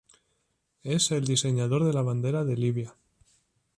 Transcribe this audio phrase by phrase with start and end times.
[0.81, 2.95] Es el diseñador de la bandera de Libia.